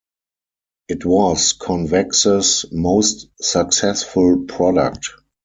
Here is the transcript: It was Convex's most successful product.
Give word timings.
It 0.87 1.05
was 1.05 1.53
Convex's 1.53 2.65
most 2.71 3.29
successful 3.39 4.45
product. 4.45 5.11